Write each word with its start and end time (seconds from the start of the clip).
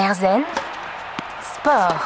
Erzen 0.00 0.40
Sport. 1.58 2.00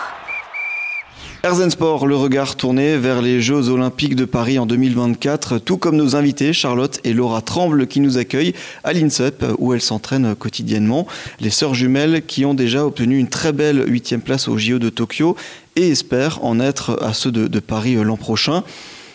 Erzen 1.44 1.70
Sport, 1.70 2.08
le 2.08 2.16
regard 2.16 2.56
tourné 2.56 2.96
vers 2.98 3.22
les 3.22 3.40
Jeux 3.40 3.68
Olympiques 3.68 4.16
de 4.16 4.24
Paris 4.24 4.58
en 4.58 4.66
2024, 4.66 5.58
tout 5.58 5.78
comme 5.78 5.94
nos 5.94 6.16
invités 6.16 6.52
Charlotte 6.52 6.98
et 7.04 7.12
Laura 7.12 7.40
Tremble 7.40 7.86
qui 7.86 8.00
nous 8.00 8.18
accueillent 8.18 8.52
à 8.82 8.92
l'INSEP 8.92 9.44
où 9.58 9.74
elles 9.74 9.80
s'entraînent 9.80 10.34
quotidiennement. 10.34 11.06
Les 11.38 11.50
sœurs 11.50 11.74
jumelles 11.74 12.26
qui 12.26 12.44
ont 12.44 12.54
déjà 12.54 12.84
obtenu 12.84 13.16
une 13.16 13.28
très 13.28 13.52
belle 13.52 13.84
huitième 13.86 14.22
place 14.22 14.48
au 14.48 14.58
JO 14.58 14.80
de 14.80 14.90
Tokyo 14.90 15.36
et 15.76 15.90
espèrent 15.90 16.44
en 16.44 16.58
être 16.58 16.98
à 17.00 17.14
ceux 17.14 17.30
de, 17.30 17.46
de 17.46 17.60
Paris 17.60 17.94
l'an 17.94 18.16
prochain. 18.16 18.64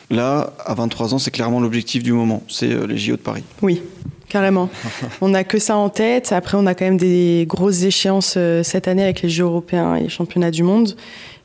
Là, 0.09 0.53
à 0.65 0.73
23 0.73 1.15
ans, 1.15 1.19
c'est 1.19 1.31
clairement 1.31 1.59
l'objectif 1.59 2.01
du 2.01 2.13
moment, 2.13 2.43
c'est 2.47 2.71
euh, 2.71 2.87
les 2.87 2.97
JO 2.97 3.17
de 3.17 3.21
Paris. 3.21 3.43
Oui, 3.61 3.83
carrément. 4.29 4.69
on 5.21 5.29
n'a 5.29 5.43
que 5.43 5.59
ça 5.59 5.75
en 5.75 5.89
tête. 5.89 6.31
Après, 6.31 6.57
on 6.57 6.65
a 6.65 6.73
quand 6.73 6.85
même 6.85 6.97
des 6.97 7.45
grosses 7.47 7.83
échéances 7.83 8.35
euh, 8.37 8.63
cette 8.63 8.87
année 8.87 9.03
avec 9.03 9.21
les 9.21 9.29
Jeux 9.29 9.43
européens 9.43 9.95
et 9.95 10.01
les 10.03 10.09
championnats 10.09 10.51
du 10.51 10.63
monde. 10.63 10.95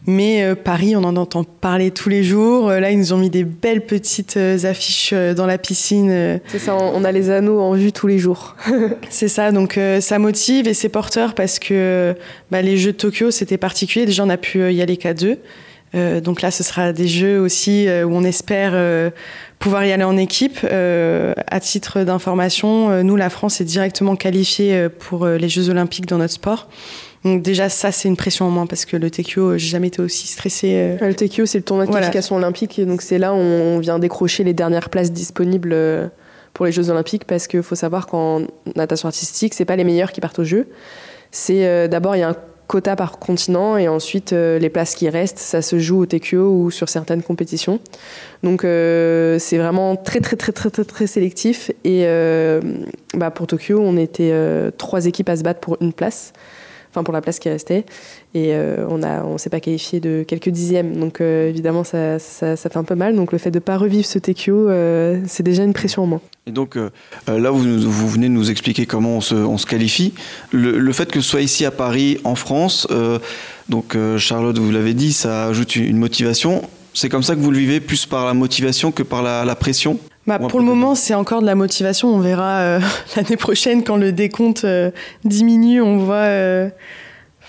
Mais 0.06 0.42
euh, 0.42 0.54
Paris, 0.54 0.94
on 0.94 1.02
en 1.02 1.16
entend 1.16 1.44
parler 1.44 1.90
tous 1.90 2.10
les 2.10 2.22
jours. 2.22 2.68
là, 2.68 2.90
ils 2.90 2.98
nous 2.98 3.12
ont 3.14 3.16
mis 3.16 3.30
des 3.30 3.44
belles 3.44 3.86
petites 3.86 4.36
affiches 4.36 5.14
dans 5.14 5.46
la 5.46 5.56
piscine. 5.56 6.40
C'est 6.46 6.58
ça, 6.58 6.76
on 6.76 7.04
a 7.04 7.10
les 7.10 7.30
anneaux 7.30 7.60
en 7.60 7.72
vue 7.72 7.90
tous 7.90 8.06
les 8.06 8.18
jours. 8.18 8.54
c'est 9.08 9.28
ça, 9.28 9.50
donc 9.50 9.80
ça 10.00 10.18
motive 10.18 10.68
et 10.68 10.74
c'est 10.74 10.90
porteur 10.90 11.34
parce 11.34 11.58
que 11.58 12.14
bah, 12.50 12.60
les 12.60 12.76
Jeux 12.76 12.92
de 12.92 12.98
Tokyo, 12.98 13.30
c'était 13.30 13.56
particulier. 13.56 14.04
Déjà, 14.04 14.24
on 14.24 14.28
a 14.28 14.36
pu 14.36 14.70
y 14.72 14.82
aller 14.82 14.98
qu'à 14.98 15.14
deux. 15.14 15.38
Euh, 15.94 16.20
donc 16.20 16.42
là, 16.42 16.50
ce 16.50 16.62
sera 16.62 16.92
des 16.92 17.06
jeux 17.06 17.38
aussi 17.40 17.88
euh, 17.88 18.04
où 18.04 18.14
on 18.14 18.24
espère 18.24 18.72
euh, 18.74 19.10
pouvoir 19.58 19.84
y 19.84 19.92
aller 19.92 20.04
en 20.04 20.16
équipe. 20.16 20.58
à 20.64 21.60
titre 21.60 22.02
d'information, 22.02 23.02
nous, 23.02 23.16
la 23.16 23.30
France 23.30 23.60
est 23.60 23.64
directement 23.64 24.16
qualifiée 24.16 24.88
pour 24.90 25.26
les 25.26 25.48
Jeux 25.48 25.70
Olympiques 25.70 26.06
dans 26.06 26.18
notre 26.18 26.34
sport. 26.34 26.68
Donc 27.24 27.40
déjà, 27.40 27.70
ça, 27.70 27.90
c'est 27.90 28.08
une 28.08 28.16
pression 28.16 28.44
en 28.44 28.50
moins 28.50 28.66
parce 28.66 28.84
que 28.84 28.98
le 28.98 29.10
TQO, 29.10 29.56
j'ai 29.56 29.68
jamais 29.68 29.86
été 29.86 30.02
aussi 30.02 30.26
stressée. 30.26 30.98
Le 31.00 31.14
TQO, 31.14 31.46
c'est 31.46 31.58
le 31.58 31.64
tournoi 31.64 31.86
de 31.86 31.92
qualification 31.92 32.36
olympique. 32.36 32.78
Donc 32.84 33.00
c'est 33.00 33.16
là 33.16 33.32
où 33.32 33.38
on 33.38 33.78
vient 33.78 33.98
décrocher 33.98 34.44
les 34.44 34.52
dernières 34.52 34.90
places 34.90 35.12
disponibles 35.12 36.10
pour 36.52 36.66
les 36.66 36.72
Jeux 36.72 36.90
Olympiques 36.90 37.24
parce 37.24 37.46
qu'il 37.46 37.62
faut 37.62 37.76
savoir 37.76 38.06
qu'en 38.06 38.42
natation 38.76 39.08
artistique, 39.08 39.54
c'est 39.54 39.64
pas 39.64 39.76
les 39.76 39.84
meilleurs 39.84 40.12
qui 40.12 40.20
partent 40.20 40.40
aux 40.40 40.44
Jeux. 40.44 40.68
C'est 41.30 41.88
d'abord, 41.88 42.16
il 42.16 42.18
y 42.18 42.22
a 42.22 42.30
un 42.30 42.36
quota 42.66 42.96
par 42.96 43.18
continent 43.18 43.76
et 43.76 43.88
ensuite 43.88 44.32
euh, 44.32 44.58
les 44.58 44.70
places 44.70 44.94
qui 44.94 45.08
restent, 45.08 45.38
ça 45.38 45.62
se 45.62 45.78
joue 45.78 46.00
au 46.00 46.06
TQO 46.06 46.62
ou 46.64 46.70
sur 46.70 46.88
certaines 46.88 47.22
compétitions. 47.22 47.80
Donc 48.42 48.64
euh, 48.64 49.38
c'est 49.38 49.58
vraiment 49.58 49.96
très 49.96 50.20
très 50.20 50.36
très 50.36 50.52
très 50.52 50.70
très 50.70 50.84
très 50.84 51.06
sélectif 51.06 51.70
et 51.84 52.02
euh, 52.06 52.60
bah, 53.14 53.30
pour 53.30 53.46
Tokyo 53.46 53.80
on 53.80 53.96
était 53.96 54.32
trois 54.78 55.06
équipes 55.06 55.28
à 55.28 55.36
se 55.36 55.42
battre 55.42 55.60
pour 55.60 55.76
une 55.80 55.92
place 55.92 56.32
enfin 56.94 57.02
pour 57.02 57.12
la 57.12 57.20
place 57.20 57.40
qui 57.40 57.48
restait. 57.48 57.84
Et 58.34 58.54
euh, 58.54 58.86
on 58.88 59.02
a, 59.02 59.24
on 59.24 59.36
s'est 59.36 59.50
pas 59.50 59.60
qualifié 59.60 59.98
de 59.98 60.24
quelques 60.26 60.48
dixièmes. 60.48 60.98
Donc 60.98 61.20
euh, 61.20 61.48
évidemment, 61.48 61.82
ça, 61.82 62.18
ça, 62.18 62.56
fait 62.56 62.76
un 62.76 62.84
peu 62.84 62.94
mal. 62.94 63.16
Donc 63.16 63.32
le 63.32 63.38
fait 63.38 63.50
de 63.50 63.56
ne 63.56 63.60
pas 63.60 63.76
revivre 63.76 64.06
ce 64.06 64.18
TQO, 64.18 64.68
euh, 64.68 65.20
c'est 65.26 65.42
déjà 65.42 65.64
une 65.64 65.72
pression 65.72 66.04
en 66.04 66.06
moins. 66.06 66.20
Et 66.46 66.52
donc 66.52 66.76
là, 66.76 67.50
vous, 67.50 67.78
vous, 67.80 68.08
venez 68.08 68.28
de 68.28 68.34
nous 68.34 68.50
expliquer 68.50 68.86
comment 68.86 69.16
on 69.16 69.20
se, 69.22 69.34
on 69.34 69.58
se 69.58 69.66
qualifie. 69.66 70.12
Le, 70.52 70.78
le, 70.78 70.92
fait 70.92 71.10
que 71.10 71.20
ce 71.22 71.28
soit 71.30 71.40
ici 71.40 71.64
à 71.64 71.70
Paris, 71.70 72.20
en 72.24 72.34
France, 72.34 72.86
donc 73.70 73.96
Charlotte, 74.18 74.58
vous 74.58 74.70
l'avez 74.70 74.92
dit, 74.92 75.14
ça 75.14 75.46
ajoute 75.46 75.76
une 75.76 75.96
motivation. 75.96 76.68
C'est 76.92 77.08
comme 77.08 77.22
ça 77.22 77.34
que 77.34 77.40
vous 77.40 77.50
le 77.50 77.56
vivez, 77.56 77.80
plus 77.80 78.04
par 78.04 78.26
la 78.26 78.34
motivation 78.34 78.92
que 78.92 79.02
par 79.02 79.22
la, 79.22 79.46
la 79.46 79.56
pression? 79.56 79.98
Bah, 80.26 80.38
pour 80.38 80.58
le 80.58 80.64
moment, 80.64 80.94
c'est 80.94 81.12
encore 81.12 81.42
de 81.42 81.46
la 81.46 81.54
motivation. 81.54 82.08
On 82.08 82.18
verra 82.18 82.60
euh, 82.60 82.80
l'année 83.16 83.36
prochaine 83.36 83.84
quand 83.84 83.96
le 83.96 84.10
décompte 84.10 84.64
euh, 84.64 84.90
diminue. 85.24 85.82
On 85.82 85.98
voit. 85.98 86.14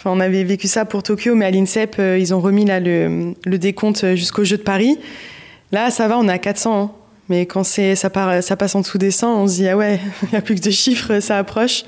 Euh, 0.05 0.09
on 0.09 0.19
avait 0.19 0.43
vécu 0.43 0.67
ça 0.67 0.85
pour 0.85 1.03
Tokyo, 1.03 1.35
mais 1.35 1.45
à 1.45 1.51
l'INSEP, 1.51 1.97
ils 1.99 2.33
ont 2.33 2.39
remis 2.39 2.65
là 2.65 2.79
le, 2.79 3.33
décompte 3.45 4.15
jusqu'au 4.15 4.43
Jeux 4.43 4.57
de 4.57 4.63
Paris. 4.63 4.97
Là, 5.71 5.89
ça 5.91 6.07
va, 6.07 6.17
on 6.17 6.27
est 6.27 6.31
à 6.31 6.37
400. 6.37 6.81
Hein. 6.81 6.91
Mais 7.27 7.45
quand 7.45 7.63
c'est, 7.63 7.95
ça, 7.95 8.09
passe 8.09 8.75
en 8.75 8.81
dessous 8.81 8.97
des 8.97 9.11
100, 9.11 9.43
on 9.43 9.47
se 9.47 9.55
dit 9.55 9.67
ah 9.67 9.75
ouais, 9.75 9.99
il 10.23 10.29
n'y 10.29 10.37
a 10.37 10.41
plus 10.41 10.55
que 10.55 10.61
deux 10.61 10.71
chiffres, 10.71 11.19
ça 11.19 11.37
approche. 11.37 11.83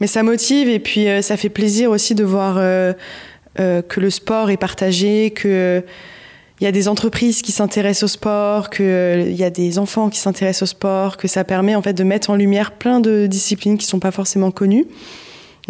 Mais 0.00 0.06
ça 0.06 0.22
motive 0.22 0.68
et 0.68 0.78
puis 0.78 1.06
ça 1.20 1.36
fait 1.36 1.48
plaisir 1.50 1.90
aussi 1.90 2.14
de 2.14 2.24
voir 2.24 2.54
que 3.56 4.00
le 4.00 4.10
sport 4.10 4.50
est 4.50 4.56
partagé, 4.56 5.30
que 5.30 5.84
il 6.60 6.64
y 6.64 6.66
a 6.66 6.72
des 6.72 6.88
entreprises 6.88 7.40
qui 7.40 7.52
s'intéressent 7.52 8.02
au 8.04 8.12
sport, 8.12 8.68
qu'il 8.68 8.84
euh, 8.84 9.30
y 9.30 9.44
a 9.44 9.50
des 9.50 9.78
enfants 9.78 10.10
qui 10.10 10.18
s'intéressent 10.18 10.64
au 10.64 10.66
sport, 10.66 11.16
que 11.16 11.26
ça 11.26 11.42
permet 11.42 11.74
en 11.74 11.80
fait 11.80 11.94
de 11.94 12.04
mettre 12.04 12.28
en 12.28 12.36
lumière 12.36 12.72
plein 12.72 13.00
de 13.00 13.26
disciplines 13.26 13.78
qui 13.78 13.86
sont 13.86 13.98
pas 13.98 14.10
forcément 14.10 14.50
connues. 14.50 14.84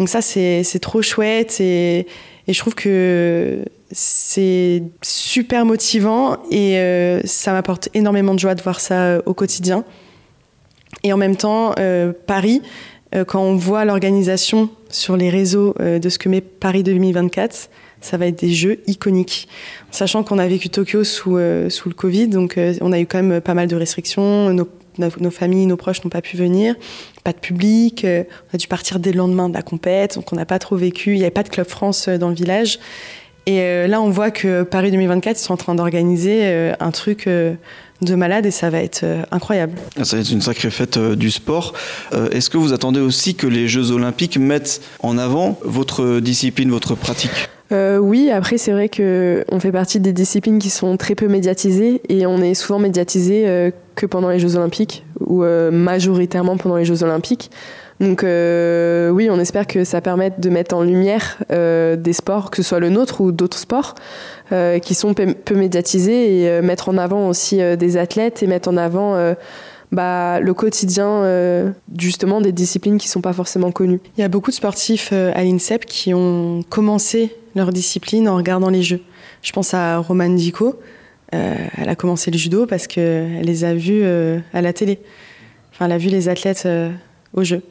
Donc 0.01 0.09
ça, 0.09 0.23
c'est 0.23 0.79
trop 0.81 1.03
chouette 1.03 1.61
et, 1.61 2.07
je 2.47 2.57
trouve 2.57 2.73
que 2.73 3.59
c'est 3.91 4.81
super 5.03 5.63
motivant 5.63 6.37
et 6.49 6.79
euh, 6.79 7.21
ça 7.23 7.53
m'apporte 7.53 7.89
énormément 7.93 8.33
de 8.33 8.39
joie 8.39 8.55
de 8.55 8.63
voir 8.63 8.79
ça 8.79 8.95
euh, 8.95 9.21
au 9.27 9.35
quotidien. 9.35 9.85
Et 11.03 11.13
en 11.13 11.17
même 11.17 11.35
temps, 11.35 11.75
Paris, 12.25 12.63
quand 13.27 13.41
on 13.41 13.55
voit 13.55 13.85
l'organisation 13.85 14.69
sur 14.89 15.17
les 15.17 15.29
réseaux 15.29 15.75
de 15.79 16.09
ce 16.09 16.17
que 16.17 16.29
met 16.29 16.41
Paris 16.41 16.81
2024, 16.81 17.69
ça 18.01 18.17
va 18.17 18.25
être 18.25 18.39
des 18.39 18.51
jeux 18.51 18.79
iconiques. 18.87 19.47
Sachant 19.91 20.23
qu'on 20.23 20.39
a 20.39 20.47
vécu 20.47 20.69
Tokyo 20.69 21.03
sous, 21.03 21.37
euh, 21.37 21.69
sous 21.69 21.89
le 21.89 21.95
Covid, 21.95 22.27
donc 22.27 22.57
euh, 22.57 22.73
on 22.81 22.91
a 22.91 22.99
eu 22.99 23.05
quand 23.05 23.21
même 23.21 23.39
pas 23.39 23.53
mal 23.53 23.67
de 23.67 23.75
restrictions. 23.75 24.53
Nos 25.19 25.31
familles, 25.31 25.65
nos 25.65 25.77
proches 25.77 26.03
n'ont 26.03 26.09
pas 26.09 26.21
pu 26.21 26.37
venir, 26.37 26.75
pas 27.23 27.33
de 27.33 27.39
public. 27.39 28.05
Euh, 28.05 28.23
on 28.51 28.55
a 28.55 28.57
dû 28.57 28.67
partir 28.67 28.99
dès 28.99 29.11
le 29.11 29.17
lendemain 29.17 29.49
de 29.49 29.53
la 29.53 29.61
compète, 29.61 30.15
donc 30.15 30.31
on 30.33 30.35
n'a 30.35 30.45
pas 30.45 30.59
trop 30.59 30.75
vécu. 30.75 31.13
Il 31.13 31.17
n'y 31.17 31.23
avait 31.23 31.31
pas 31.31 31.43
de 31.43 31.49
Club 31.49 31.67
France 31.67 32.09
dans 32.09 32.29
le 32.29 32.35
village. 32.35 32.79
Et 33.47 33.87
là, 33.87 33.99
on 33.99 34.11
voit 34.11 34.29
que 34.29 34.61
Paris 34.61 34.91
2024, 34.91 35.35
ils 35.35 35.43
sont 35.43 35.53
en 35.53 35.57
train 35.57 35.73
d'organiser 35.73 36.71
un 36.79 36.91
truc 36.91 37.27
de 37.27 38.15
malade 38.15 38.45
et 38.45 38.51
ça 38.51 38.69
va 38.69 38.83
être 38.83 39.03
incroyable. 39.31 39.79
Ça 40.03 40.15
va 40.15 40.21
être 40.21 40.31
une 40.31 40.41
sacrée 40.41 40.69
fête 40.69 40.99
du 40.99 41.31
sport. 41.31 41.73
Est-ce 42.31 42.51
que 42.51 42.57
vous 42.57 42.71
attendez 42.71 42.99
aussi 42.99 43.33
que 43.33 43.47
les 43.47 43.67
Jeux 43.67 43.89
olympiques 43.89 44.37
mettent 44.37 44.81
en 44.99 45.17
avant 45.17 45.57
votre 45.63 46.19
discipline, 46.19 46.69
votre 46.69 46.93
pratique? 46.93 47.49
Euh, 47.71 47.97
oui, 47.97 48.29
après 48.31 48.57
c'est 48.57 48.71
vrai 48.71 48.89
que 48.89 49.45
on 49.49 49.59
fait 49.59 49.71
partie 49.71 49.99
des 49.99 50.11
disciplines 50.11 50.59
qui 50.59 50.69
sont 50.69 50.97
très 50.97 51.15
peu 51.15 51.27
médiatisées 51.27 52.01
et 52.09 52.25
on 52.25 52.41
est 52.41 52.53
souvent 52.53 52.79
médiatisé 52.79 53.47
euh, 53.47 53.71
que 53.95 54.05
pendant 54.05 54.29
les 54.29 54.39
Jeux 54.39 54.55
Olympiques 54.55 55.05
ou 55.19 55.43
euh, 55.43 55.71
majoritairement 55.71 56.57
pendant 56.57 56.75
les 56.75 56.85
Jeux 56.85 57.03
Olympiques. 57.03 57.51
Donc 57.99 58.23
oui, 58.23 59.29
on 59.29 59.39
espère 59.39 59.67
que 59.67 59.83
ça 59.83 60.01
permette 60.01 60.39
de 60.39 60.49
mettre 60.49 60.75
en 60.75 60.81
lumière 60.81 61.37
des 61.49 62.13
sports, 62.13 62.49
que 62.49 62.57
ce 62.57 62.63
soit 62.63 62.79
le 62.79 62.89
nôtre 62.89 63.21
ou 63.21 63.31
d'autres 63.31 63.59
sports, 63.59 63.93
qui 64.81 64.95
sont 64.95 65.13
peu 65.13 65.55
médiatisés 65.55 66.41
et 66.41 66.61
mettre 66.63 66.89
en 66.89 66.97
avant 66.97 67.29
aussi 67.29 67.59
des 67.77 67.97
athlètes 67.97 68.41
et 68.41 68.47
mettre 68.47 68.69
en 68.69 68.77
avant 68.77 69.35
bah, 69.91 70.39
le 70.39 70.53
quotidien 70.55 71.75
justement 71.95 72.41
des 72.41 72.51
disciplines 72.51 72.97
qui 72.97 73.07
sont 73.07 73.21
pas 73.21 73.33
forcément 73.33 73.71
connues. 73.71 73.99
Il 74.17 74.21
y 74.21 74.23
a 74.23 74.29
beaucoup 74.29 74.49
de 74.49 74.55
sportifs 74.55 75.13
à 75.13 75.43
l'INSEP 75.43 75.85
qui 75.85 76.15
ont 76.15 76.63
commencé 76.69 77.35
leur 77.55 77.71
discipline 77.71 78.27
en 78.27 78.35
regardant 78.35 78.69
les 78.69 78.81
jeux. 78.81 79.01
Je 79.41 79.51
pense 79.51 79.73
à 79.73 79.97
Romane 79.97 80.35
Dico. 80.35 80.79
Euh, 81.33 81.55
elle 81.77 81.89
a 81.89 81.95
commencé 81.95 82.29
le 82.29 82.37
judo 82.37 82.65
parce 82.65 82.87
qu'elle 82.87 83.41
les 83.43 83.63
a 83.63 83.73
vus 83.73 84.01
euh, 84.03 84.39
à 84.53 84.61
la 84.61 84.73
télé. 84.73 84.99
Enfin, 85.71 85.85
elle 85.85 85.93
a 85.93 85.97
vu 85.97 86.09
les 86.09 86.27
athlètes 86.27 86.63
euh, 86.65 86.91
au 87.33 87.43
jeu. 87.43 87.61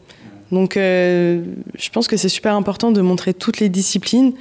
Donc, 0.51 0.75
je 0.75 1.91
pense 1.93 2.09
que 2.09 2.17
c'est 2.17 2.29
super 2.29 2.57
important 2.57 2.91
de 2.91 3.01
montrer 3.01 3.35
toutes 3.35 3.61
les 3.61 3.69
disciplines 3.69 4.33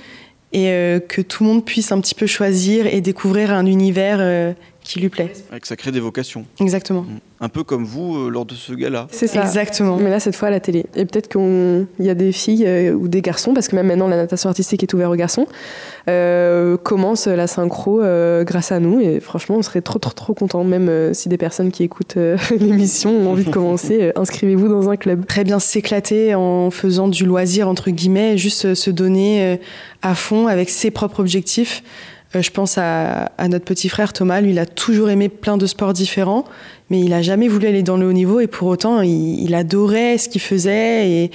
et 0.53 0.65
que 1.07 1.21
tout 1.21 1.43
le 1.43 1.49
monde 1.51 1.63
puisse 1.63 1.91
un 1.91 2.01
petit 2.01 2.15
peu 2.15 2.25
choisir 2.25 2.87
et 2.87 2.99
découvrir 2.99 3.51
un 3.51 3.67
univers 3.67 4.55
qui 4.89 4.99
lui 4.99 5.09
plaît. 5.09 5.31
Avec 5.51 5.67
ça 5.67 5.75
crée 5.75 5.91
des 5.91 5.99
vocations. 5.99 6.45
Exactement. 6.59 7.03
Mm. 7.03 7.19
Un 7.41 7.47
peu 7.49 7.63
comme 7.63 7.85
vous 7.85 8.17
euh, 8.17 8.29
lors 8.29 8.45
de 8.45 8.55
ce 8.55 8.73
gala. 8.73 9.07
C'est 9.11 9.27
ça. 9.27 9.43
Exactement. 9.43 9.97
Mais 9.97 10.09
là, 10.09 10.19
cette 10.19 10.35
fois 10.35 10.47
à 10.47 10.51
la 10.51 10.59
télé. 10.59 10.87
Et 10.95 11.05
peut-être 11.05 11.29
qu'il 11.29 12.05
y 12.05 12.09
a 12.09 12.15
des 12.15 12.31
filles 12.31 12.65
euh, 12.65 12.93
ou 12.93 13.07
des 13.07 13.21
garçons, 13.21 13.53
parce 13.53 13.67
que 13.67 13.75
même 13.75 13.85
maintenant, 13.85 14.07
la 14.07 14.17
natation 14.17 14.49
artistique 14.49 14.81
est 14.81 14.93
ouverte 14.93 15.13
aux 15.13 15.15
garçons, 15.15 15.45
euh, 16.09 16.75
commence 16.75 17.27
la 17.27 17.45
synchro 17.45 18.01
grâce 18.41 18.71
à 18.71 18.79
nous. 18.79 18.99
Et 18.99 19.19
franchement, 19.19 19.57
on 19.57 19.61
serait 19.61 19.81
trop, 19.81 19.99
trop, 19.99 20.11
trop 20.11 20.33
contents. 20.33 20.63
Même 20.63 21.13
si 21.13 21.29
des 21.29 21.37
personnes 21.37 21.71
qui 21.71 21.83
écoutent 21.83 22.17
l'émission 22.59 23.11
ont 23.11 23.31
envie 23.31 23.45
de 23.45 23.51
commencer, 23.51 24.11
inscrivez-vous 24.15 24.67
dans 24.67 24.89
un 24.89 24.97
club. 24.97 25.25
Très 25.27 25.43
bien 25.43 25.59
s'éclater 25.59 26.33
en 26.33 26.71
faisant 26.71 27.07
du 27.07 27.25
loisir, 27.25 27.69
entre 27.69 27.91
guillemets, 27.91 28.39
juste 28.39 28.73
se 28.73 28.89
donner 28.89 29.59
à 30.01 30.15
fond 30.15 30.47
avec 30.47 30.69
ses 30.69 30.89
propres 30.89 31.19
objectifs. 31.19 31.83
Je 32.33 32.49
pense 32.51 32.77
à, 32.77 33.31
notre 33.47 33.65
petit 33.65 33.89
frère 33.89 34.13
Thomas, 34.13 34.41
lui 34.41 34.51
il 34.51 34.59
a 34.59 34.65
toujours 34.65 35.09
aimé 35.09 35.29
plein 35.29 35.57
de 35.57 35.65
sports 35.65 35.93
différents 35.93 36.45
mais 36.89 37.01
il 37.01 37.13
a 37.13 37.21
jamais 37.21 37.47
voulu 37.47 37.67
aller 37.67 37.83
dans 37.83 37.97
le 37.97 38.07
haut 38.07 38.13
niveau. 38.13 38.39
Et 38.39 38.47
pour 38.47 38.67
autant, 38.67 39.01
il, 39.01 39.53
adorait 39.53 40.17
ce 40.17 40.27
qu'il 40.29 40.41
faisait 40.41 41.29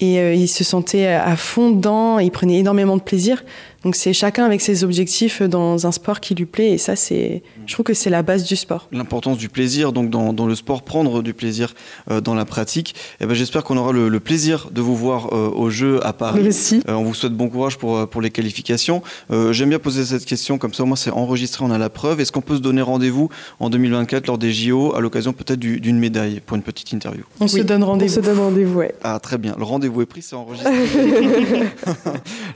et 0.00 0.34
il 0.34 0.48
se 0.48 0.64
sentait 0.64 1.06
à 1.06 1.36
fond 1.36 1.70
dedans, 1.70 2.18
il 2.18 2.30
prenait 2.30 2.58
énormément 2.58 2.96
de 2.96 3.02
plaisir. 3.02 3.42
Donc 3.84 3.94
c'est 3.94 4.12
chacun 4.12 4.44
avec 4.44 4.60
ses 4.60 4.82
objectifs 4.82 5.40
dans 5.40 5.86
un 5.86 5.92
sport 5.92 6.18
qui 6.18 6.34
lui 6.34 6.46
plaît 6.46 6.72
et 6.72 6.78
ça 6.78 6.96
c'est, 6.96 7.42
je 7.66 7.72
trouve 7.74 7.84
que 7.84 7.94
c'est 7.94 8.10
la 8.10 8.22
base 8.22 8.42
du 8.42 8.56
sport. 8.56 8.88
L'importance 8.90 9.38
du 9.38 9.48
plaisir, 9.48 9.92
donc 9.92 10.10
dans, 10.10 10.32
dans, 10.32 10.46
le 10.46 10.56
sport, 10.56 10.82
prendre 10.82 11.22
du 11.22 11.32
plaisir 11.32 11.74
euh, 12.10 12.20
dans 12.20 12.34
la 12.34 12.44
pratique. 12.44 12.90
Et 12.90 13.24
eh 13.24 13.26
ben 13.26 13.34
j'espère 13.34 13.62
qu'on 13.62 13.76
aura 13.76 13.92
le, 13.92 14.18
plaisir 14.18 14.68
de 14.72 14.80
vous 14.80 14.96
voir 14.96 15.32
euh, 15.32 15.48
au 15.54 15.70
jeu 15.70 16.04
à 16.04 16.12
Paris. 16.12 16.40
Merci. 16.42 16.82
Euh, 16.88 16.94
on 16.94 17.04
vous 17.04 17.14
souhaite 17.14 17.34
bon 17.34 17.48
courage 17.48 17.78
pour, 17.78 18.08
pour 18.08 18.20
les 18.20 18.30
qualifications. 18.30 19.02
J'aime 19.30 19.68
bien 19.68 19.78
poser 19.78 20.04
cette 20.04 20.24
question 20.24 20.58
comme 20.58 20.74
ça, 20.74 20.82
au 20.82 20.86
moins 20.86 20.96
c'est 20.96 21.10
enregistré, 21.10 21.64
on 21.64 21.70
a 21.70 21.78
la 21.78 21.88
preuve. 21.88 22.20
Est-ce 22.20 22.32
qu'on 22.32 22.40
peut 22.40 22.56
se 22.56 22.60
donner 22.60 22.82
rendez-vous 22.82 23.28
en 23.60 23.70
2024 23.70 24.26
lors 24.26 24.38
des 24.38 24.52
JO 24.52 24.94
à 24.94 25.00
l'occasion 25.00 25.32
peut-être 25.32 25.60
d'une 25.60 25.98
médaille 25.98 26.40
pour 26.44 26.56
une 26.56 26.62
petite 26.62 26.92
interview? 26.92 27.22
On 27.38 27.46
se 27.46 27.60
donne 27.60 27.84
rendez-vous. 27.84 28.12
On 28.12 28.16
se 28.16 28.20
donne 28.20 28.38
rendez-vous, 28.38 28.78
ouais. 28.80 28.94
Ah 29.04 29.20
très 29.20 29.38
bien, 29.38 29.54
le 29.56 29.64
rendez-vous 29.88 30.02
est 30.02 30.06
pris, 30.06 30.22
c'est 30.22 30.36
enregistré. 30.36 30.72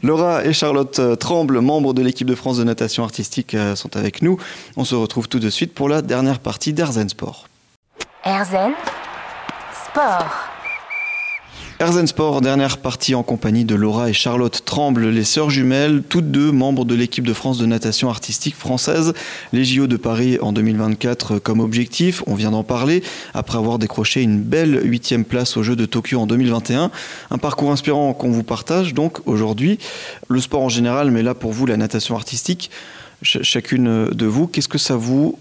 Laura 0.02 0.44
et 0.44 0.52
Charlotte 0.52 1.19
Tremble, 1.19 1.61
membres 1.61 1.94
de 1.94 2.02
l'équipe 2.02 2.26
de 2.26 2.34
France 2.34 2.58
de 2.58 2.64
natation 2.64 3.05
artistique, 3.05 3.55
euh, 3.55 3.75
sont 3.75 3.96
avec 3.96 4.23
nous. 4.23 4.38
On 4.76 4.84
se 4.84 4.94
retrouve 4.94 5.29
tout 5.29 5.38
de 5.38 5.50
suite 5.50 5.75
pour 5.75 5.88
la 5.88 6.02
dernière 6.02 6.38
partie 6.38 6.73
d'Erzen 6.73 7.08
Sport. 7.08 7.49
Erzen 8.25 8.73
Sport. 9.87 10.51
Erzen 11.82 12.06
Sport, 12.06 12.43
dernière 12.43 12.79
partie 12.79 13.17
en 13.17 13.25
compagnie 13.25 13.64
de 13.64 13.75
Laura 13.75 14.08
et 14.08 14.12
Charlotte 14.12 14.64
Tremble, 14.64 15.08
les 15.08 15.25
sœurs 15.25 15.50
jumelles, 15.50 16.05
toutes 16.08 16.31
deux 16.31 16.52
membres 16.52 16.84
de 16.84 16.94
l'équipe 16.94 17.26
de 17.26 17.32
France 17.32 17.58
de 17.58 17.67
natation 17.67 18.08
artistique 18.08 18.55
française. 18.55 19.14
Les 19.52 19.64
JO 19.64 19.88
de 19.88 19.96
Paris 19.96 20.38
en 20.40 20.52
2024 20.52 21.40
comme 21.40 21.58
objectif, 21.58 22.23
on 22.29 22.37
vient 22.37 22.52
d'en 22.52 22.62
parler, 22.62 23.02
après 23.34 23.58
avoir 23.58 23.81
décroché 23.81 24.23
une 24.23 24.40
belle 24.40 24.81
huitième 24.84 25.25
place 25.25 25.56
aux 25.56 25.64
Jeux 25.64 25.75
de 25.75 25.84
Tokyo 25.84 26.20
en 26.20 26.29
2021. 26.29 26.93
Un 27.32 27.38
parcours 27.38 27.73
inspirant 27.73 28.14
qu'on 28.14 28.31
vous 28.31 28.44
partage 28.44 28.94
donc 28.94 29.19
aujourd'hui. 29.26 29.81
Le 30.28 30.38
sport 30.38 30.62
en 30.62 30.69
général, 30.69 31.11
mais 31.11 31.25
là 31.25 31.35
pour 31.35 31.50
vous, 31.50 31.67
la 31.67 31.76
natation 31.76 32.14
artistique, 32.14 32.70
chacune 33.23 34.06
de 34.06 34.26
vous, 34.26 34.46
qu'est-ce 34.46 34.69
que 34.69 34.78
ça 34.78 34.94
vous 34.94 35.37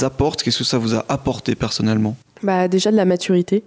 apporte 0.00 0.44
Qu'est-ce 0.44 0.58
que 0.58 0.64
ça 0.64 0.78
vous 0.78 0.94
a 0.94 1.04
apporté 1.08 1.56
personnellement? 1.56 2.16
Bah, 2.44 2.68
Déjà 2.68 2.92
de 2.92 2.96
la 2.96 3.04
maturité. 3.04 3.64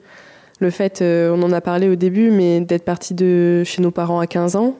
Le 0.59 0.69
fait, 0.69 1.01
euh, 1.01 1.35
on 1.35 1.43
en 1.43 1.51
a 1.51 1.59
parlé 1.59 1.89
au 1.89 1.95
début, 1.95 2.31
mais 2.31 2.61
d'être 2.61 2.85
parti 2.85 3.13
de 3.13 3.63
chez 3.65 3.81
nos 3.81 3.91
parents 3.91 4.19
à 4.19 4.27
15 4.27 4.55
ans, 4.55 4.77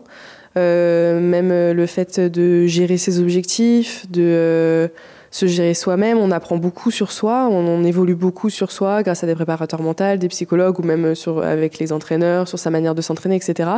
euh, 0.58 1.20
même 1.20 1.52
euh, 1.52 1.74
le 1.74 1.86
fait 1.86 2.20
de 2.20 2.66
gérer 2.66 2.98
ses 2.98 3.20
objectifs, 3.20 4.10
de 4.10 4.90
se 5.32 5.48
gérer 5.48 5.74
soi-même, 5.74 6.18
on 6.18 6.32
apprend 6.32 6.56
beaucoup 6.56 6.92
sur 6.92 7.12
soi, 7.12 7.50
on, 7.52 7.84
évolue 7.84 8.16
beaucoup 8.16 8.50
sur 8.50 8.72
soi 8.72 9.04
grâce 9.04 9.22
à 9.26 9.28
des 9.28 9.36
préparateurs 9.36 9.82
mentaux, 9.82 10.16
des 10.16 10.30
psychologues 10.30 10.80
ou 10.80 10.84
même 10.84 11.14
avec 11.44 11.78
les 11.78 11.92
entraîneurs, 11.92 12.48
sur 12.48 12.58
sa 12.58 12.70
manière 12.70 12.96
de 12.96 13.02
s'entraîner, 13.02 13.36
etc. 13.36 13.70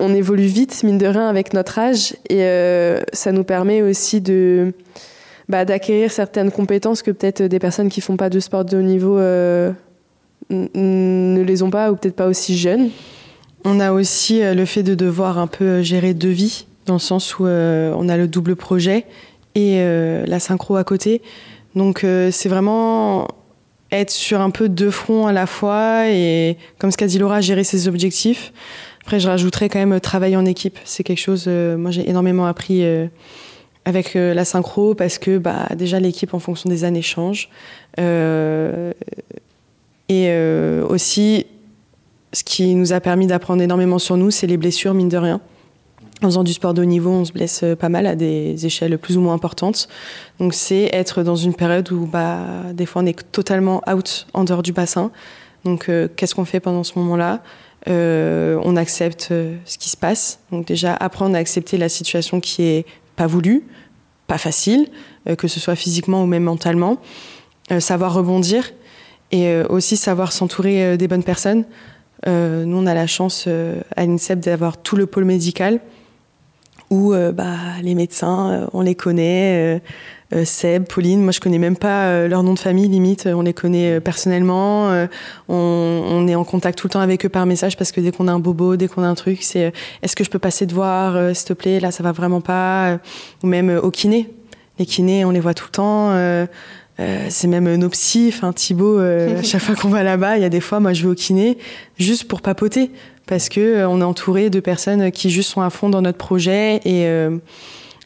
On 0.00 0.14
évolue 0.14 0.46
vite, 0.46 0.82
mine 0.82 0.96
de 0.96 1.06
rien, 1.06 1.28
avec 1.28 1.52
notre 1.52 1.78
âge 1.78 2.16
et 2.30 2.42
ça 3.12 3.32
nous 3.32 3.44
permet 3.44 3.82
aussi 3.82 4.22
bah, 5.50 5.66
d'acquérir 5.66 6.10
certaines 6.10 6.50
compétences 6.50 7.02
que 7.02 7.10
peut-être 7.10 7.42
des 7.42 7.58
personnes 7.58 7.90
qui 7.90 8.00
font 8.00 8.16
pas 8.16 8.30
de 8.30 8.40
sport 8.40 8.64
de 8.64 8.78
haut 8.78 8.80
niveau 8.80 9.18
ne 10.50 11.42
les 11.42 11.62
ont 11.62 11.70
pas 11.70 11.90
ou 11.90 11.96
peut-être 11.96 12.16
pas 12.16 12.26
aussi 12.26 12.56
jeunes? 12.56 12.90
On 13.64 13.80
a 13.80 13.92
aussi 13.92 14.42
euh, 14.42 14.54
le 14.54 14.66
fait 14.66 14.82
de 14.82 14.94
devoir 14.94 15.38
un 15.38 15.46
peu 15.46 15.82
gérer 15.82 16.12
deux 16.12 16.30
vies, 16.30 16.66
dans 16.84 16.94
le 16.94 16.98
sens 17.00 17.38
où 17.38 17.46
euh, 17.46 17.94
on 17.96 18.10
a 18.10 18.16
le 18.18 18.28
double 18.28 18.56
projet 18.56 19.06
et 19.54 19.78
euh, 19.78 20.24
la 20.26 20.38
synchro 20.38 20.76
à 20.76 20.84
côté. 20.84 21.22
Donc 21.74 22.06
c'est 22.30 22.48
vraiment 22.48 23.26
être 23.90 24.12
sur 24.12 24.40
un 24.40 24.50
peu 24.50 24.68
deux 24.68 24.92
fronts 24.92 25.26
à 25.26 25.32
la 25.32 25.46
fois 25.46 26.08
et, 26.08 26.56
comme 26.78 26.92
ce 26.92 26.96
qu'a 26.96 27.08
dit 27.08 27.18
Laura, 27.18 27.40
gérer 27.40 27.64
ses 27.64 27.88
objectifs. 27.88 28.52
Après, 29.02 29.18
je 29.18 29.26
rajouterais 29.26 29.68
quand 29.68 29.80
même 29.80 29.98
travailler 29.98 30.36
en 30.36 30.44
équipe. 30.44 30.78
C'est 30.84 31.02
quelque 31.02 31.18
chose, 31.18 31.48
moi 31.48 31.90
j'ai 31.90 32.08
énormément 32.08 32.46
appris 32.46 32.84
avec 33.84 34.14
la 34.14 34.44
synchro 34.44 34.94
parce 34.94 35.18
que 35.18 35.38
bah, 35.38 35.66
déjà 35.76 35.98
l'équipe 35.98 36.32
en 36.32 36.38
fonction 36.38 36.70
des 36.70 36.84
années 36.84 37.02
change. 37.02 37.48
Et 40.08 40.26
euh, 40.28 40.86
aussi, 40.86 41.46
ce 42.32 42.44
qui 42.44 42.74
nous 42.74 42.92
a 42.92 43.00
permis 43.00 43.26
d'apprendre 43.26 43.62
énormément 43.62 43.98
sur 43.98 44.16
nous, 44.16 44.30
c'est 44.30 44.46
les 44.46 44.56
blessures, 44.56 44.94
mine 44.94 45.08
de 45.08 45.16
rien. 45.16 45.40
En 46.22 46.26
faisant 46.26 46.44
du 46.44 46.52
sport 46.52 46.74
de 46.74 46.82
haut 46.82 46.86
niveau, 46.86 47.10
on 47.10 47.24
se 47.24 47.32
blesse 47.32 47.62
euh, 47.64 47.74
pas 47.74 47.88
mal 47.88 48.06
à 48.06 48.14
des 48.14 48.66
échelles 48.66 48.98
plus 48.98 49.16
ou 49.16 49.20
moins 49.20 49.34
importantes. 49.34 49.88
Donc 50.38 50.54
c'est 50.54 50.88
être 50.92 51.22
dans 51.22 51.36
une 51.36 51.54
période 51.54 51.90
où 51.90 52.06
bah, 52.06 52.44
des 52.72 52.86
fois 52.86 53.02
on 53.02 53.06
est 53.06 53.30
totalement 53.32 53.82
out 53.90 54.26
en 54.32 54.44
dehors 54.44 54.62
du 54.62 54.72
bassin. 54.72 55.10
Donc 55.64 55.88
euh, 55.88 56.08
qu'est-ce 56.14 56.34
qu'on 56.34 56.44
fait 56.44 56.60
pendant 56.60 56.84
ce 56.84 56.98
moment-là? 56.98 57.42
On 57.86 58.76
accepte 58.76 59.28
ce 59.28 59.78
qui 59.78 59.90
se 59.90 59.96
passe. 59.96 60.38
Donc 60.50 60.66
déjà 60.66 60.94
apprendre 60.94 61.36
à 61.36 61.38
accepter 61.38 61.76
la 61.76 61.90
situation 61.90 62.40
qui 62.40 62.62
est 62.62 62.86
pas 63.14 63.26
voulue, 63.26 63.66
pas 64.26 64.38
facile, 64.38 64.88
que 65.36 65.48
ce 65.48 65.60
soit 65.60 65.76
physiquement 65.76 66.22
ou 66.22 66.26
même 66.26 66.44
mentalement. 66.44 66.96
savoir 67.80 68.14
rebondir 68.14 68.72
et 69.34 69.48
euh, 69.48 69.66
aussi 69.68 69.96
savoir 69.96 70.32
s'entourer 70.32 70.84
euh, 70.84 70.96
des 70.96 71.08
bonnes 71.08 71.24
personnes. 71.24 71.64
Euh, 72.28 72.64
nous, 72.64 72.76
on 72.76 72.86
a 72.86 72.94
la 72.94 73.08
chance 73.08 73.48
à 73.96 74.06
l'INSEP 74.06 74.38
d'avoir 74.38 74.76
tout 74.76 74.96
le 74.96 75.06
pôle 75.06 75.24
médical 75.24 75.80
où 76.90 77.12
bah, 77.12 77.56
les 77.82 77.94
médecins, 77.96 78.68
on 78.72 78.82
les 78.82 78.94
connaît. 78.94 79.82
Seb, 80.44 80.84
Pauline, 80.84 81.22
moi 81.22 81.32
je 81.32 81.40
connais 81.40 81.58
même 81.58 81.76
pas 81.76 82.28
leur 82.28 82.44
nom 82.44 82.54
de 82.54 82.58
famille, 82.58 82.86
limite, 82.86 83.26
on 83.26 83.40
les 83.40 83.54
connaît 83.54 84.00
personnellement, 84.00 84.90
on, 85.48 85.54
on, 85.56 86.28
est 86.28 86.36
en 86.36 86.44
contact 86.44 86.78
tout 86.78 86.86
le 86.86 86.92
temps 86.92 87.00
avec 87.00 87.24
eux 87.24 87.28
par 87.28 87.46
message 87.46 87.76
parce 87.76 87.90
que 87.90 88.00
dès 88.00 88.12
qu'on 88.12 88.28
a 88.28 88.32
un 88.32 88.38
bobo, 88.38 88.76
dès 88.76 88.86
qu'on 88.86 89.02
a 89.02 89.08
un 89.08 89.14
truc, 89.14 89.42
c'est 89.42 89.72
est-ce 90.02 90.14
que 90.14 90.22
je 90.22 90.30
peux 90.30 90.38
passer 90.38 90.68
te 90.68 90.74
voir, 90.74 91.34
s'il 91.34 91.48
te 91.48 91.52
plaît, 91.54 91.80
là 91.80 91.90
ça 91.90 92.04
va 92.04 92.12
vraiment 92.12 92.42
pas, 92.42 93.00
ou 93.42 93.46
même 93.48 93.70
au 93.82 93.90
kiné. 93.90 94.30
Les 94.78 94.86
kinés, 94.86 95.24
on 95.24 95.30
les 95.30 95.40
voit 95.40 95.54
tout 95.54 95.66
le 95.66 95.72
temps. 95.72 96.46
Euh, 97.00 97.26
c'est 97.28 97.48
même 97.48 97.74
nos 97.74 97.88
psys, 97.88 98.30
enfin 98.32 98.52
Thibaut, 98.52 98.98
euh, 98.98 99.38
à 99.40 99.42
chaque 99.42 99.62
fois 99.62 99.74
qu'on 99.74 99.88
va 99.88 100.02
là-bas, 100.02 100.36
il 100.36 100.42
y 100.42 100.46
a 100.46 100.48
des 100.48 100.60
fois, 100.60 100.80
moi 100.80 100.92
je 100.92 101.02
vais 101.02 101.08
au 101.08 101.14
kiné 101.14 101.58
juste 101.98 102.24
pour 102.24 102.40
papoter, 102.40 102.90
parce 103.26 103.48
que 103.48 103.60
euh, 103.60 103.88
on 103.88 104.00
est 104.00 104.04
entouré 104.04 104.50
de 104.50 104.60
personnes 104.60 105.10
qui 105.10 105.30
juste 105.30 105.50
sont 105.50 105.62
à 105.62 105.70
fond 105.70 105.88
dans 105.88 106.02
notre 106.02 106.18
projet 106.18 106.76
et, 106.84 107.02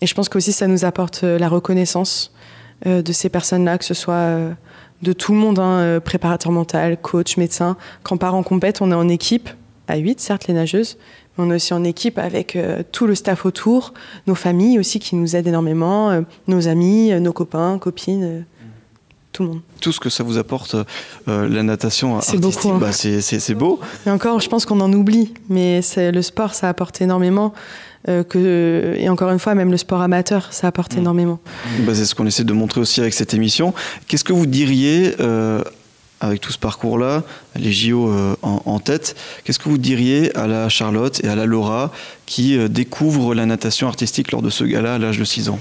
et 0.00 0.06
je 0.06 0.14
pense 0.14 0.28
qu'aussi 0.28 0.52
ça 0.52 0.66
nous 0.66 0.84
apporte 0.84 1.22
la 1.22 1.48
reconnaissance 1.48 2.32
de 2.86 3.12
ces 3.12 3.28
personnes-là, 3.28 3.76
que 3.78 3.84
ce 3.84 3.94
soit 3.94 4.38
de 5.02 5.12
tout 5.12 5.32
le 5.32 5.38
monde, 5.38 5.58
hein, 5.58 6.00
préparateur 6.04 6.52
mental, 6.52 6.96
coach, 6.96 7.36
médecin. 7.36 7.76
Quand 8.04 8.14
on 8.14 8.18
part 8.18 8.34
en 8.34 8.44
compète, 8.44 8.80
on 8.80 8.92
est 8.92 8.94
en 8.94 9.08
équipe, 9.08 9.50
à 9.88 9.96
8 9.96 10.20
certes 10.20 10.46
les 10.46 10.54
nageuses, 10.54 10.96
mais 11.36 11.44
on 11.44 11.50
est 11.50 11.56
aussi 11.56 11.74
en 11.74 11.82
équipe 11.82 12.18
avec 12.18 12.56
tout 12.92 13.08
le 13.08 13.16
staff 13.16 13.44
autour, 13.44 13.92
nos 14.28 14.36
familles 14.36 14.78
aussi 14.78 15.00
qui 15.00 15.16
nous 15.16 15.34
aident 15.34 15.48
énormément, 15.48 16.24
nos 16.46 16.68
amis, 16.68 17.10
nos 17.20 17.32
copains, 17.32 17.78
copines 17.78 18.44
tout 19.80 19.92
ce 19.92 20.00
que 20.00 20.10
ça 20.10 20.22
vous 20.22 20.38
apporte, 20.38 20.74
euh, 21.28 21.48
la 21.48 21.62
natation 21.62 22.16
artistique, 22.16 22.66
hein. 22.66 22.78
bah, 22.80 22.92
c'est 22.92 23.54
beau. 23.54 23.80
Et 24.06 24.10
encore, 24.10 24.40
je 24.40 24.48
pense 24.48 24.66
qu'on 24.66 24.80
en 24.80 24.92
oublie, 24.92 25.32
mais 25.48 25.80
le 25.96 26.22
sport, 26.22 26.54
ça 26.54 26.68
apporte 26.68 27.00
énormément. 27.00 27.52
Euh, 28.08 28.22
que, 28.22 28.94
et 28.96 29.08
encore 29.08 29.30
une 29.30 29.40
fois, 29.40 29.54
même 29.54 29.72
le 29.72 29.76
sport 29.76 30.00
amateur, 30.00 30.52
ça 30.52 30.68
apporte 30.68 30.94
mmh. 30.94 31.00
énormément. 31.00 31.40
Bah, 31.80 31.94
c'est 31.94 32.04
ce 32.04 32.14
qu'on 32.14 32.26
essaie 32.26 32.44
de 32.44 32.52
montrer 32.52 32.80
aussi 32.80 33.00
avec 33.00 33.12
cette 33.12 33.34
émission. 33.34 33.74
Qu'est-ce 34.06 34.24
que 34.24 34.32
vous 34.32 34.46
diriez, 34.46 35.16
euh, 35.20 35.62
avec 36.20 36.40
tout 36.40 36.52
ce 36.52 36.58
parcours-là, 36.58 37.24
les 37.56 37.72
JO 37.72 38.10
en, 38.42 38.78
tête, 38.78 39.16
qu'est-ce 39.44 39.58
que 39.58 39.68
vous 39.68 39.78
diriez 39.78 40.34
à 40.36 40.46
la 40.46 40.68
Charlotte 40.68 41.22
et 41.24 41.28
à 41.28 41.34
la 41.34 41.44
Laura 41.44 41.92
qui 42.26 42.56
découvrent 42.68 43.34
la 43.34 43.46
natation 43.46 43.88
artistique 43.88 44.32
lors 44.32 44.42
de 44.42 44.50
ce 44.50 44.64
gala 44.64 44.94
à 44.94 44.98
l'âge 44.98 45.18
de 45.18 45.24
6 45.24 45.48
ans? 45.48 45.58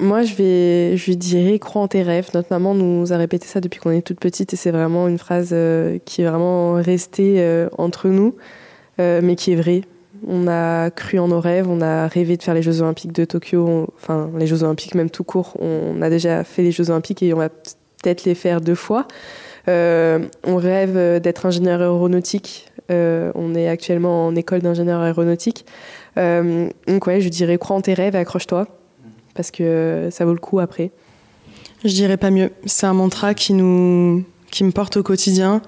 Moi, 0.00 0.22
je, 0.22 0.34
vais, 0.34 0.96
je 0.96 1.06
lui 1.06 1.16
dirais 1.16 1.58
crois 1.58 1.82
en 1.82 1.88
tes 1.88 2.02
rêves. 2.02 2.28
Notre 2.34 2.48
maman 2.50 2.74
nous 2.74 3.12
a 3.12 3.16
répété 3.16 3.46
ça 3.46 3.60
depuis 3.60 3.80
qu'on 3.80 3.90
est 3.90 4.02
toute 4.02 4.18
petite 4.18 4.52
et 4.52 4.56
c'est 4.56 4.70
vraiment 4.70 5.08
une 5.08 5.18
phrase 5.18 5.50
euh, 5.52 5.98
qui 6.04 6.22
est 6.22 6.26
vraiment 6.26 6.74
restée 6.74 7.36
euh, 7.38 7.68
entre 7.78 8.08
nous, 8.08 8.34
euh, 8.98 9.20
mais 9.22 9.36
qui 9.36 9.52
est 9.52 9.56
vraie. 9.56 9.82
On 10.26 10.48
a 10.48 10.90
cru 10.90 11.18
en 11.18 11.28
nos 11.28 11.40
rêves, 11.40 11.68
on 11.68 11.80
a 11.80 12.06
rêvé 12.06 12.36
de 12.36 12.42
faire 12.42 12.54
les 12.54 12.62
Jeux 12.62 12.82
Olympiques 12.82 13.12
de 13.12 13.24
Tokyo, 13.24 13.86
enfin 13.96 14.30
les 14.36 14.46
Jeux 14.46 14.62
Olympiques 14.64 14.94
même 14.94 15.10
tout 15.10 15.24
court. 15.24 15.56
On 15.60 16.02
a 16.02 16.10
déjà 16.10 16.44
fait 16.44 16.62
les 16.62 16.72
Jeux 16.72 16.90
Olympiques 16.90 17.22
et 17.22 17.32
on 17.32 17.38
va 17.38 17.48
peut-être 17.48 18.24
les 18.24 18.34
faire 18.34 18.60
deux 18.60 18.74
fois. 18.74 19.06
on 19.66 20.56
rêve 20.56 21.20
d'être 21.20 21.46
ingénieur 21.46 21.80
aéronautique. 21.80 22.70
on 22.90 23.54
est 23.54 23.68
actuellement 23.68 24.26
en 24.26 24.36
école 24.36 24.60
d'ingénieur 24.60 25.00
aéronautique. 25.00 25.64
donc 26.16 27.06
ouais, 27.06 27.22
je 27.22 27.28
dirais 27.30 27.56
crois 27.56 27.76
en 27.76 27.80
tes 27.80 27.94
rêves, 27.94 28.14
accroche-toi 28.14 28.79
parce 29.40 29.50
que 29.50 30.08
ça 30.10 30.26
vaut 30.26 30.34
le 30.34 30.38
coup 30.38 30.60
après. 30.60 30.90
Je 31.82 31.88
dirais 31.88 32.18
pas 32.18 32.30
mieux. 32.30 32.50
C'est 32.66 32.84
un 32.84 32.92
mantra 32.92 33.32
qui 33.32 33.54
nous, 33.54 34.22
qui 34.50 34.64
me 34.64 34.70
porte 34.70 34.98
au 34.98 35.02
quotidien. 35.02 35.62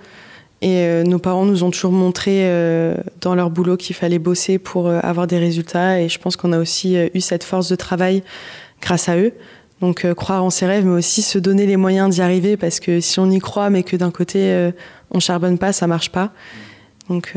Et 0.61 0.81
euh, 0.81 1.05
nos 1.05 1.19
parents 1.19 1.47
nous 1.47 1.64
ont 1.64 1.71
toujours 1.71 1.91
montré 1.91 2.41
euh, 2.43 2.95
dans 3.23 3.35
leur 3.35 3.49
boulot 3.49 3.79
qu'il 3.79 3.97
fallait 3.97 4.19
bosser 4.19 4.59
pour 4.59 4.88
euh, 4.88 5.00
avoir 5.02 5.26
des 5.26 5.38
résultats. 5.38 6.02
Et 6.02 6.11
je 6.11 6.19
pense 6.19 6.37
qu'on 6.37 6.52
a 6.52 6.59
aussi 6.59 6.97
eu 7.14 7.21
cette 7.23 7.45
force 7.45 7.71
de 7.71 7.76
travail 7.76 8.23
grâce 8.83 9.09
à 9.09 9.17
eux. 9.17 9.33
Donc 9.81 10.07
croire 10.12 10.45
en 10.45 10.50
ses 10.50 10.67
rêves, 10.67 10.85
mais 10.85 10.99
aussi 10.99 11.23
se 11.23 11.38
donner 11.38 11.64
les 11.64 11.79
moyens 11.79 12.14
d'y 12.14 12.21
arriver, 12.21 12.59
parce 12.59 12.79
que 12.79 13.00
si 13.00 13.21
on 13.21 13.31
y 13.31 13.38
croit, 13.38 13.71
mais 13.71 13.83
que 13.83 13.97
d'un 13.97 14.11
côté 14.11 14.71
on 15.11 15.19
charbonne 15.19 15.59
pas, 15.59 15.73
ça 15.73 15.88
marche 15.88 16.11
pas. 16.12 16.31
Donc 17.09 17.35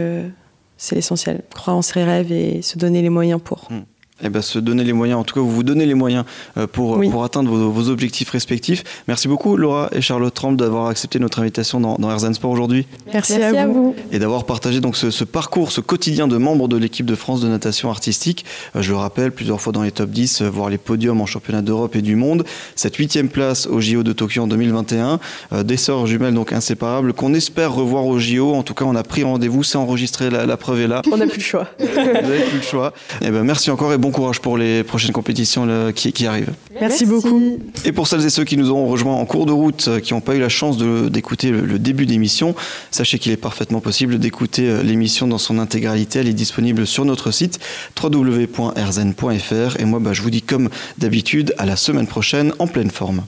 c'est 0.78 0.94
l'essentiel, 0.94 1.42
croire 1.56 1.78
en 1.78 1.82
ses 1.82 2.04
rêves 2.04 2.32
et 2.32 2.62
se 2.62 2.78
donner 2.78 3.02
les 3.02 3.10
moyens 3.10 3.42
pour. 3.44 3.68
Hmm 3.72 3.82
eh 4.24 4.30
ben, 4.30 4.42
se 4.42 4.60
donner 4.60 4.86
les 4.86 4.94
moyens, 4.94 5.20
en 5.20 5.24
tout 5.26 5.36
cas 5.36 5.42
vous 5.42 5.52
vous 5.52 5.64
donnez 5.64 5.86
les 5.86 5.94
moyens 5.94 6.24
euh, 6.58 6.68
pour, 6.68 7.02
pour 7.12 7.26
atteindre 7.26 7.52
vos, 7.52 7.90
objectifs 7.90 8.30
respectifs. 8.30 8.84
Merci 9.10 9.28
beaucoup 9.28 9.58
Laura 9.58 9.90
et 9.92 10.00
Charlotte 10.00 10.34
Trump 10.34 10.58
d'avoir 10.58 10.88
accepté 10.88 11.20
notre 11.20 11.40
invitation 11.40 11.82
dans, 11.82 11.98
dans 11.98 12.34
Sport 12.34 12.52
aujourd'hui. 12.52 12.88
Merci, 13.12 13.34
à, 13.34 13.68
vous. 13.68 13.94
Et 14.14 14.20
d'avoir 14.20 14.46
partagé 14.46 14.80
donc 14.80 14.96
ce, 14.96 15.24
parcours, 15.26 15.72
ce 15.72 15.82
quotidien 15.82 16.30
de 16.30 16.38
membres 16.38 16.70
de 16.70 16.78
l'équipe 16.78 17.06
de 17.06 17.16
France 17.16 17.42
de 17.42 17.50
natation 17.50 17.90
artistique. 17.90 18.46
Euh, 18.76 18.82
je 18.82 18.92
le 18.92 18.98
rappelle, 18.98 19.34
plusieurs 19.34 19.60
fois 19.60 19.74
dans 19.74 19.84
les 19.84 19.92
top 19.92 20.10
10, 20.10 20.42
euh, 20.42 20.50
voire 20.50 20.70
les 20.70 20.78
podiums 20.78 21.20
en 21.20 21.26
championnat 21.26 21.62
d'Europe 21.62 21.96
et 21.98 22.02
du 22.02 22.16
monde. 22.16 22.46
Cette 22.76 22.96
huitième 22.96 23.28
place 23.28 23.68
au 23.68 23.82
JO 23.82 24.04
de 24.04 24.14
Tokyo 24.14 24.44
en 24.44 24.48
2021. 24.48 25.20
des 25.64 25.78
sœurs 25.78 26.08
jumelles 26.08 26.34
donc 26.34 26.54
inséparables 26.54 27.12
qu'on 27.14 27.34
espère 27.34 27.74
revoir 27.74 28.06
au 28.06 28.18
JO. 28.18 28.54
En 28.54 28.64
tout 28.64 28.74
cas, 28.74 28.86
on 28.86 28.96
a 28.96 29.04
pris 29.04 29.24
rendez-vous, 29.24 29.64
c'est 29.64 29.78
enregistré, 29.78 30.30
la, 30.30 30.58
preuve 30.58 30.82
est 30.82 30.88
là. 30.88 31.02
On 31.12 31.18
n'a 31.18 31.28
plus 31.28 31.38
le 31.38 31.44
choix. 31.44 31.68
vous 31.80 31.86
n'avez 31.86 32.44
plus 32.46 32.58
le 32.58 32.64
choix. 32.64 32.94
Et 33.22 33.26
eh 33.28 33.32
ben, 33.32 33.44
merci 33.44 33.70
encore 33.72 33.92
et 33.92 33.98
bon 34.06 34.12
courage 34.12 34.40
pour 34.40 34.56
les 34.56 34.84
prochaines 34.84 35.14
compétitions 35.14 35.92
qui, 35.94 36.28
arrivent. 36.28 36.54
Merci, 36.80 37.06
beaucoup. 37.06 37.58
Et 37.86 37.92
pour 37.92 38.08
celles 38.08 38.24
et 38.24 38.30
ceux 38.30 38.44
qui 38.44 38.56
nous 38.56 38.70
ont 38.72 38.86
rejoints 38.86 39.16
en 39.16 39.26
cours 39.26 39.48
de 39.48 39.52
route, 39.52 39.88
euh, 39.88 40.00
qui 40.00 40.14
n'ont 40.14 40.22
pas 40.22 40.36
eu 40.36 40.40
la 40.40 40.50
chance 40.50 40.78
d'écouter 40.78 41.50
le, 41.50 41.80
début 41.80 42.06
d'émission, 42.06 42.54
sachez 42.92 43.18
qu'il 43.18 43.32
est 43.32 43.38
parfaitement 43.38 43.82
possible 43.82 44.20
d'écouter 44.20 44.70
euh, 44.70 44.84
l'émission 44.84 45.28
dans 45.28 45.40
son 45.40 45.58
intégralité. 45.58 46.20
Elle 46.20 46.28
est 46.28 46.34
disponible 46.34 46.86
sur 46.86 47.04
notre 47.04 47.32
site 47.32 47.60
www.rzen.fr. 48.02 49.80
Et 49.80 49.86
moi, 49.86 50.00
bah, 50.00 50.14
je 50.14 50.22
vous 50.22 50.30
dis 50.30 50.44
comme 50.44 50.70
d'habitude, 51.00 51.56
à 51.58 51.66
la 51.66 51.76
semaine 51.76 52.06
prochaine 52.06 52.54
en 52.60 52.68
pleine 52.68 52.92
forme. 52.92 53.24